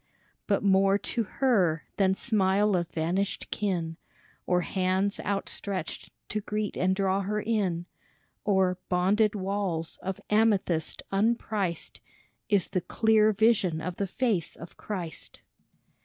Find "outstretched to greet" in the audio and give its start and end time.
5.19-6.75